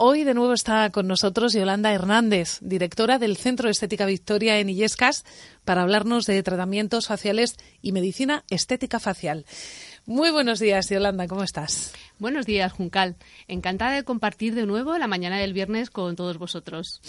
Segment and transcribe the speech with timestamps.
[0.00, 5.24] Hoy de nuevo está con nosotros Yolanda Hernández, directora del Centro Estética Victoria en Illescas,
[5.64, 9.44] para hablarnos de tratamientos faciales y medicina estética facial.
[10.06, 11.92] Muy buenos días, Yolanda, ¿cómo estás?
[12.20, 13.16] Buenos días, Juncal.
[13.48, 17.00] Encantada de compartir de nuevo la mañana del viernes con todos vosotros.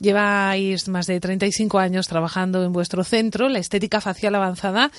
[0.00, 4.92] Lleváis más de 35 años trabajando en vuestro centro, la estética facial avanzada,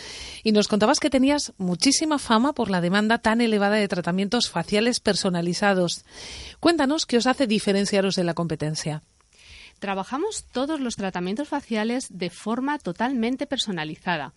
[0.44, 5.00] y nos contabas que tenías muchísima fama por la demanda tan elevada de tratamientos faciales
[5.00, 6.04] personalizados.
[6.60, 9.02] Cuéntanos qué os hace diferenciaros de la competencia.
[9.80, 14.34] Trabajamos todos los tratamientos faciales de forma totalmente personalizada.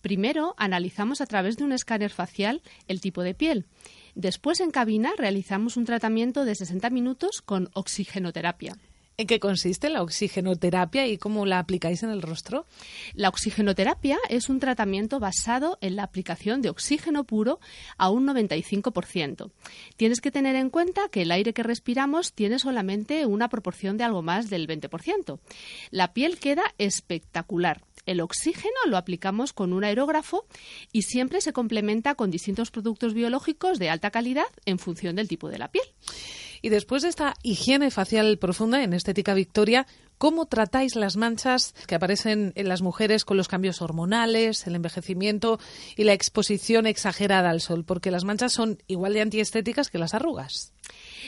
[0.00, 3.66] Primero, analizamos a través de un escáner facial el tipo de piel.
[4.14, 8.78] Después, en cabina, realizamos un tratamiento de 60 minutos con oxigenoterapia.
[9.18, 12.66] ¿En qué consiste la oxigenoterapia y cómo la aplicáis en el rostro?
[13.14, 17.58] La oxigenoterapia es un tratamiento basado en la aplicación de oxígeno puro
[17.96, 19.50] a un 95%.
[19.96, 24.04] Tienes que tener en cuenta que el aire que respiramos tiene solamente una proporción de
[24.04, 25.38] algo más del 20%.
[25.90, 27.80] La piel queda espectacular.
[28.04, 30.44] El oxígeno lo aplicamos con un aerógrafo
[30.92, 35.48] y siempre se complementa con distintos productos biológicos de alta calidad en función del tipo
[35.48, 35.86] de la piel.
[36.62, 39.86] Y después de esta higiene facial profunda en Estética Victoria,
[40.18, 45.58] ¿cómo tratáis las manchas que aparecen en las mujeres con los cambios hormonales, el envejecimiento
[45.96, 47.84] y la exposición exagerada al sol?
[47.84, 50.72] Porque las manchas son igual de antiestéticas que las arrugas.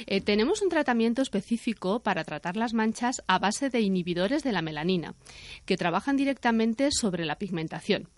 [0.07, 4.63] Eh, tenemos un tratamiento específico para tratar las manchas a base de inhibidores de la
[4.63, 5.15] melanina,
[5.65, 8.09] que trabajan directamente sobre la pigmentación.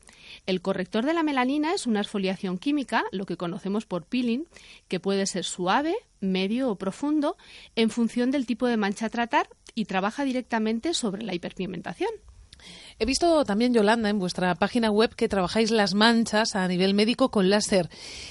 [0.47, 4.45] El corrector de la melanina es una exfoliación química, lo que conocemos por peeling,
[4.89, 7.37] que puede ser suave, medio o profundo
[7.77, 12.11] en función del tipo de mancha a tratar y trabaja directamente sobre la hiperpigmentación.
[12.99, 17.31] He visto también, Yolanda, en vuestra página web que trabajáis las manchas a nivel médico
[17.31, 17.89] con láser.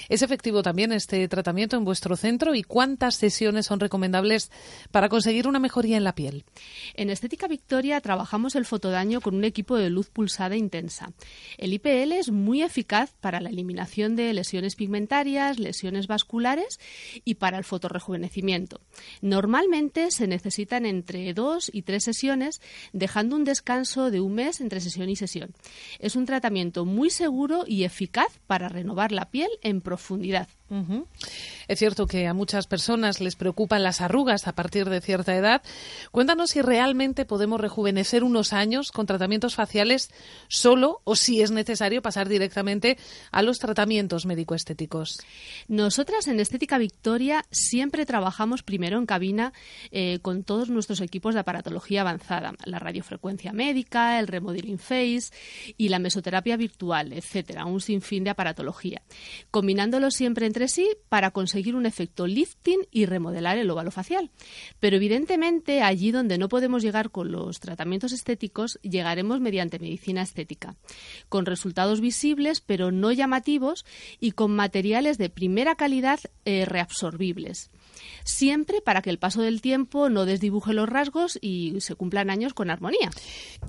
[0.08, 4.50] ¿Es efectivo también este tratamiento en vuestro centro y cuántas sesiones son recomendables
[4.90, 6.44] para conseguir una mejoría en la piel?
[6.94, 11.12] En Estética Victoria trabajamos el fotodaño con un equipo de luz pulsada intensa.
[11.58, 16.78] El IPL es muy eficaz para la eliminación de lesiones pigmentarias, lesiones vasculares
[17.24, 18.80] y para el fotorrejuvenecimiento.
[19.20, 22.60] Normalmente se necesitan entre dos y tres sesiones,
[22.92, 25.52] dejando un descanso de un mes entre sesión y sesión.
[25.98, 30.48] Es un tratamiento muy seguro y eficaz para renovar la piel en profundidad.
[31.68, 35.62] Es cierto que a muchas personas les preocupan las arrugas a partir de cierta edad.
[36.10, 40.10] Cuéntanos si realmente podemos rejuvenecer unos años con tratamientos faciales
[40.48, 42.98] solo o si es necesario pasar directamente
[43.30, 45.20] a los tratamientos médico-estéticos.
[45.68, 49.52] Nosotras en Estética Victoria siempre trabajamos primero en cabina
[49.90, 55.30] eh, con todos nuestros equipos de aparatología avanzada, la radiofrecuencia médica, el remodeling face
[55.76, 59.02] y la mesoterapia virtual, etcétera, un sinfín de aparatología,
[59.50, 64.30] combinándolo siempre entre sí para conseguir un efecto lifting y remodelar el óvalo facial.
[64.78, 70.76] Pero evidentemente allí donde no podemos llegar con los tratamientos estéticos, llegaremos mediante medicina estética,
[71.28, 73.84] con resultados visibles pero no llamativos
[74.18, 77.70] y con materiales de primera calidad eh, reabsorbibles
[78.24, 82.54] siempre para que el paso del tiempo no desdibuje los rasgos y se cumplan años
[82.54, 83.10] con armonía.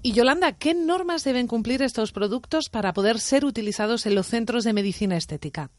[0.01, 4.63] Y Yolanda, ¿qué normas deben cumplir estos productos para poder ser utilizados en los centros
[4.63, 5.71] de medicina estética?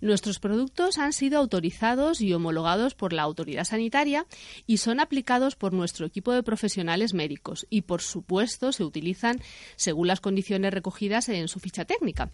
[0.00, 4.26] Nuestros productos han sido autorizados y homologados por la autoridad sanitaria
[4.66, 9.40] y son aplicados por nuestro equipo de profesionales médicos y, por supuesto, se utilizan
[9.76, 12.30] según las condiciones recogidas en su ficha técnica.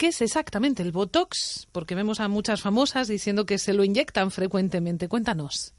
[0.00, 1.68] ¿Qué es exactamente el Botox?
[1.72, 5.08] Porque vemos a muchas famosas diciendo que se lo inyectan frecuentemente.
[5.08, 5.74] Cuéntanos.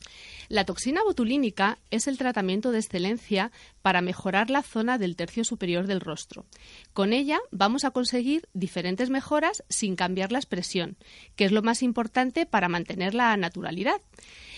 [0.47, 3.51] La toxina botulínica es el tratamiento de excelencia
[3.81, 6.45] para mejorar la zona del tercio superior del rostro.
[6.93, 10.97] Con ella vamos a conseguir diferentes mejoras sin cambiar la expresión,
[11.35, 14.01] que es lo más importante para mantener la naturalidad.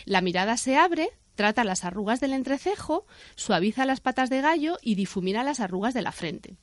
[0.04, 3.06] La mirada se abre, Trata las arrugas del entrecejo,
[3.36, 6.56] suaviza las patas de gallo y difumina las arrugas de la frente.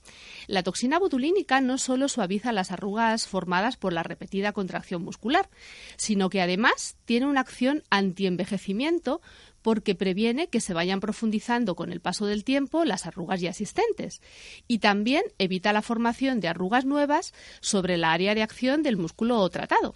[0.47, 5.49] La toxina botulínica no solo suaviza las arrugas formadas por la repetida contracción muscular,
[5.97, 9.21] sino que además tiene una acción antienvejecimiento
[9.63, 14.21] porque previene que se vayan profundizando con el paso del tiempo las arrugas ya existentes
[14.67, 19.49] y también evita la formación de arrugas nuevas sobre la área de acción del músculo
[19.51, 19.95] tratado.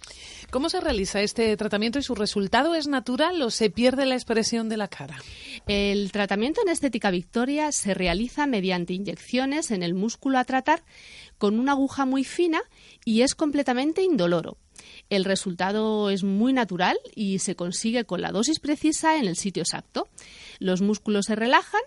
[0.51, 4.64] ¿Cómo se realiza este tratamiento y su resultado es natural o se pierde la expresión
[4.69, 5.17] de la cara?
[5.67, 10.83] El tratamiento en estética Victoria se realiza mediante inyecciones en el músculo a tratar
[11.37, 12.61] con una aguja muy fina
[13.03, 14.57] y es completamente indoloro.
[15.09, 19.63] El resultado es muy natural y se consigue con la dosis precisa en el sitio
[19.63, 20.07] exacto.
[20.59, 21.81] Los músculos se relajan,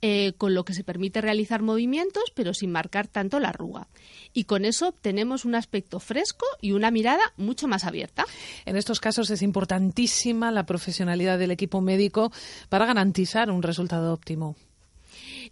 [0.00, 3.88] eh, con lo que se permite realizar movimientos, pero sin marcar tanto la arruga.
[4.32, 8.24] Y con eso obtenemos un aspecto fresco y una mirada mucho más abierta.
[8.64, 12.32] En estos casos es importantísima la profesionalidad del equipo médico
[12.68, 14.56] para garantizar un resultado óptimo.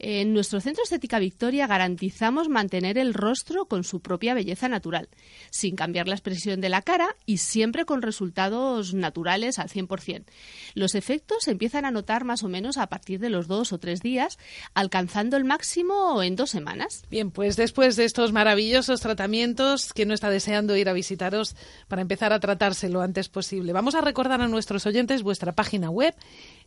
[0.02, 5.10] En nuestro Centro Estética Victoria garantizamos mantener el rostro con su propia belleza natural,
[5.50, 10.24] sin cambiar la expresión de la cara y siempre con resultados naturales al 100%.
[10.72, 14.00] Los efectos empiezan a notar más o menos a partir de los dos o tres
[14.00, 14.38] días,
[14.72, 17.02] alcanzando el máximo en dos semanas.
[17.10, 21.56] Bien, pues después de estos maravillosos tratamientos, ¿quién no está deseando ir a visitaros
[21.88, 23.74] para empezar a tratarse lo antes posible?
[23.74, 26.14] Vamos a recordar a nuestros oyentes vuestra página web,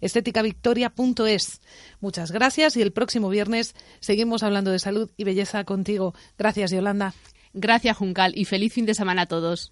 [0.01, 1.61] estéticavictoria.es.
[1.99, 6.13] Muchas gracias y el próximo próximo viernes seguimos hablando de salud y belleza contigo.
[6.37, 7.13] Gracias, Yolanda.
[7.53, 9.71] Gracias, Juncal, y feliz fin de semana a todos.